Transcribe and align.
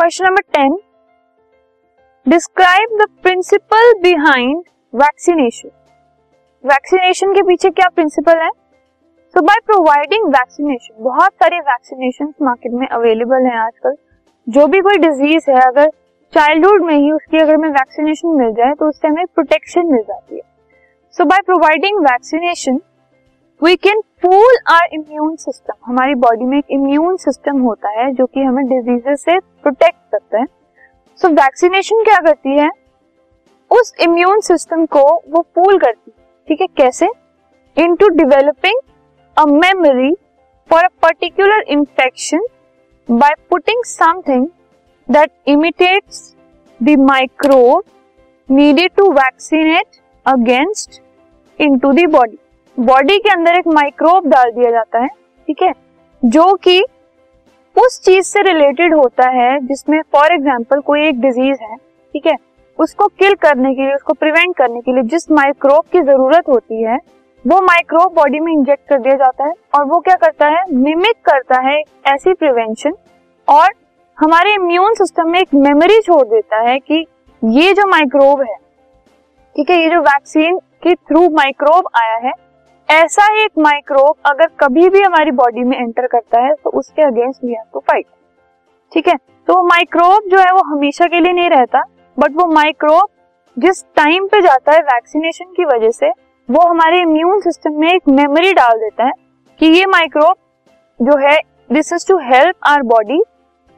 Question 0.00 0.24
number 0.24 0.42
ten. 0.54 0.76
Describe 2.26 2.96
the 2.98 3.06
principle 3.22 3.92
behind 4.02 4.62
vaccination 4.92 5.68
vaccination 6.64 7.32
के 7.34 7.42
पीछे 7.42 7.70
क्या 7.70 7.88
प्रिंसिपल 7.88 8.38
है? 8.38 8.48
सो 9.34 9.40
बाय 9.40 9.60
प्रोवाइडिंग 9.66 10.28
वैक्सीनेशन 10.28 11.04
बहुत 11.04 11.32
सारे 11.32 11.58
वैक्सीनेशन 11.60 12.32
मार्केट 12.42 12.72
में 12.72 12.86
अवेलेबल 12.88 13.46
हैं 13.46 13.56
आजकल। 13.56 13.96
जो 14.46 14.66
भी 14.66 14.80
कोई 14.80 14.98
डिज़ीज़ 14.98 15.50
है, 15.50 15.60
अगर 15.60 15.90
चाइल्डहुड 16.32 16.84
में 16.84 16.94
ही 16.94 17.10
उसकी 17.12 17.38
अगर 17.38 17.54
हमें 17.54 17.68
वैक्सीनेशन 17.70 18.36
मिल 18.38 18.52
जाए 18.52 18.74
तो 18.74 18.88
उससे 18.88 19.08
हमें 19.08 19.26
प्रोटेक्शन 19.26 19.92
मिल 19.92 20.02
जाती 20.02 20.36
है। 20.36 20.42
So 21.14 21.24
by 21.24 21.42
providing 21.46 22.00
vaccination 22.00 22.80
we 23.62 23.76
can 23.76 24.00
pool 24.22 24.56
our 24.68 24.88
immune 24.92 25.34
system 25.36 25.74
हमारी 25.86 26.14
बॉडी 26.14 26.44
में 26.44 26.56
एक 26.58 26.64
इम्यून 26.70 27.16
सिस्टम 27.16 27.58
होता 27.60 27.88
है 27.90 28.12
जो 28.12 28.26
कि 28.26 28.40
हमें 28.40 28.64
डिजीजेस 28.66 29.22
से 29.24 29.38
प्रोटेक्ट 29.38 29.98
करता 30.12 30.38
है। 30.38 30.44
सो 30.44 31.28
so, 31.28 31.34
वैक्सीनेशन 31.34 32.02
क्या 32.04 32.16
करती 32.18 32.56
है? 32.58 32.70
उस 33.70 33.92
इम्यून 34.00 34.40
सिस्टम 34.40 34.86
को 34.86 35.02
वो 35.28 35.40
पूल 35.54 35.78
करती 35.78 36.10
है। 36.10 36.24
ठीक 36.48 36.60
है? 36.60 36.66
कैसे? 36.76 37.08
Into 37.96 38.08
developing 38.08 38.80
a 39.36 39.44
memory 39.44 40.14
for 40.70 40.84
a 40.84 40.88
particular 41.02 41.64
infection 41.68 42.46
by 43.08 43.34
putting 43.50 43.84
something 43.84 44.46
that 45.08 45.30
imitates 45.46 46.36
the 46.80 46.98
microbe 47.00 47.82
needed 48.48 48.90
to 48.96 49.12
vaccinate 49.12 50.00
against 50.26 51.02
into 51.60 51.92
the 51.92 52.10
body 52.10 52.38
body 52.80 53.18
के 53.18 53.30
अंदर 53.30 53.54
एक 53.54 53.66
माइक्रोब 53.68 54.26
डाल 54.28 54.50
दिया 54.50 54.70
जाता 54.70 54.98
है, 54.98 55.08
ठीक 55.48 55.62
है? 55.62 55.72
जो 56.22 56.54
कि 56.56 56.82
उस 57.76 58.00
चीज़ 58.04 58.26
से 58.26 58.42
रिलेटेड 58.42 58.94
होता 58.94 59.28
है, 59.30 59.58
जिसमें 59.66 60.00
फॉर 60.12 60.32
एग्ज़ाम्पल 60.34 60.80
कोई 60.80 61.02
एक 61.08 61.20
डिज़ीज़ 61.20 61.62
है, 61.62 61.76
ठीक 61.76 62.26
है? 62.26 62.36
उसको 62.78 63.06
किल 63.08 63.34
करने 63.36 63.74
के 63.74 63.82
लिए, 63.82 63.94
उसको 63.94 64.12
प्रिवेंट 64.14 64.56
करने 64.56 64.80
के 64.80 64.92
लिए 64.92 65.02
जिस 65.10 65.30
माइक्रोब 65.30 65.84
की 65.92 66.00
ज़रूरत 66.00 66.48
होती 66.48 66.82
है, 66.82 66.98
वो 67.44 67.60
माइक्रोब 67.62 68.14
बॉडी 68.14 68.40
में 68.40 68.52
इंजेक्ट 68.52 68.88
कर 68.88 68.98
दिया 68.98 69.14
जाता 69.16 69.44
है 69.44 69.52
और 69.74 69.84
वो 69.84 70.00
क्या 70.00 70.16
करता 70.16 70.46
है? 70.48 70.64
मिमिक 70.70 71.16
करता 71.24 71.60
है 71.60 71.80
ऐसी 72.08 72.32
प्रिवेंशन 72.34 72.94
और 73.48 73.72
हमारे 74.18 74.54
इम्यून 74.54 74.94
सिस्टम 74.94 75.30
में 75.30 75.40
एक 75.40 75.54
मेमोरी 75.56 76.00
छोड़ 76.00 76.26
देता 76.26 76.68
है 76.68 76.78
कि 76.80 77.06
ये 77.42 77.72
जो 77.74 77.86
माइक्रोब 77.88 78.40
है, 78.40 78.56
ठीक 79.56 79.70
है, 79.70 79.76
ये 79.76 79.90
जो 79.90 80.00
वैक्सीन 80.02 80.58
के 80.82 80.94
थ्रू 80.94 81.28
माइक्रोब 81.30 81.88
आया 81.96 82.16
है 82.18 82.32
ऐसा 82.90 83.24
ही 83.24 83.42
एक 83.42 83.58
माइक्रोब 83.58 84.14
अगर 84.26 84.46
कभी 84.60 84.88
भी 84.88 85.00
हमारी 85.02 85.30
बॉडी 85.32 85.64
में 85.64 85.76
एंटर 85.78 86.06
करता 86.06 86.40
है 86.40 86.54
तो 86.54 86.70
उसके 86.78 87.02
against 87.02 87.44
we 87.44 87.52
have 87.52 87.64
to 87.74 87.80
fight 87.80 88.06
ठीक 88.92 89.08
है? 89.08 89.14
तो 89.48 89.54
वो 89.54 89.62
माइक्रोब 89.62 90.28
जो 90.30 90.38
है, 90.38 90.52
वो 90.52 90.62
हमेशा 90.64 91.06
के 91.06 91.20
लिए 91.20 91.32
नहीं 91.32 91.50
रहता 91.50 91.82
बट 92.16 92.36
वो 92.36 92.46
माइक्रोब 92.52 93.08
जिस 93.56 93.82
टाइम 93.96 94.26
पे 94.26 94.40
जाता 94.40 94.72
है 94.72 94.80
वैक्सीनेशन 94.82 95.52
की 95.56 95.64
वजह 95.66 95.90
से, 95.90 96.10
वो 96.48 96.66
हमारे 96.68 97.00
इम्यून 97.02 97.40
सिस्टम 97.40 97.80
में 97.80 97.88
एक 97.88 98.08
मेमोरी 98.10 98.52
डाल 98.54 98.78
देता 98.78 99.06
है 99.06 99.12
कि 99.60 99.66
ये 99.68 99.86
माइक्रोब 99.86 100.36
जो 101.00 101.16
है 101.18 101.38
this 101.72 101.92
is 101.92 102.06
to 102.08 102.18
help 102.24 102.56
our 102.66 102.82
body 102.86 103.22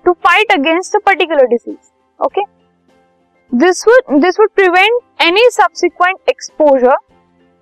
to 0.04 0.12
fight 0.24 0.52
against 0.52 0.96
a 0.96 0.98
particular 1.06 1.46
disease 1.46 2.24
okay 2.24 2.42
this 3.52 3.86
would 3.88 4.20
this 4.20 4.40
would 4.40 4.50
prevent 4.56 5.00
any 5.22 5.48
subsequent 5.52 6.18
exposure 6.28 6.96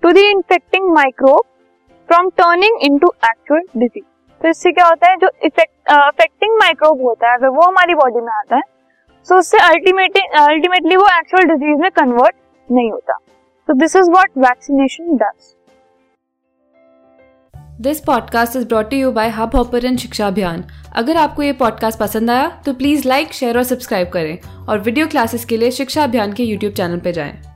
to 0.03 0.11
the 0.11 0.17
infecting 0.17 0.89
microbe 0.93 1.41
from 2.09 2.29
turning 2.37 2.77
into 2.83 3.07
actual 3.25 3.61
disease 3.77 4.05
तो 4.41 4.49
इससे 4.49 4.71
क्या 4.71 4.85
होता 4.85 5.09
है, 5.09 5.15
जो 5.17 5.27
affecting 5.27 6.57
microbe 6.59 7.01
होता 7.01 7.29
है, 7.29 7.37
अगर 7.37 7.47
वो 7.47 7.61
हमारी 7.61 7.95
बॉडी 7.95 8.21
में 8.21 8.31
आता 8.33 8.55
है 8.55 8.61
तो 9.27 9.37
उससे 9.37 9.57
अल्टीमेटली 9.59 10.95
वो 10.95 11.07
एक्चुअल 11.17 11.43
डिज़ीज़ 11.47 11.81
में 11.81 11.89
कन्वर्ट 11.91 12.35
नहीं 12.69 12.91
होता. 12.91 13.13
तो 13.69 13.73
this 13.73 13.95
is 13.95 14.09
what 14.11 14.31
vaccination 14.37 15.17
does 15.17 15.55
this 17.81 17.99
podcast 18.05 18.55
is 18.55 18.67
brought 18.67 18.93
you 18.93 19.11
by 19.11 19.29
Hubhopper 19.55 19.95
शिक्षा 19.97 20.27
अभियान 20.27 20.63
अगर 20.95 21.17
आपको 21.17 21.43
ये 21.43 21.53
पॉडकास्ट 21.61 21.99
पसंद 21.99 22.31
आया 22.31 22.49
तो 22.65 22.73
प्लीज़ 22.73 23.07
लाइक 23.07 23.33
शेयर 23.33 23.57
और 23.57 23.63
सब्सक्राइब 23.65 24.09
करें 24.09 24.65
और 24.67 24.79
वीडियो 24.79 25.07
क्लासेस 25.07 25.45
के 25.45 25.57
लिए 25.57 25.71
शिक्षा 25.71 26.03
अभियान 26.03 26.33
के 26.33 26.43
यूट्यूब 26.43 26.73
चैनल 26.73 26.99
पर 26.99 27.11
जाएँ। 27.11 27.50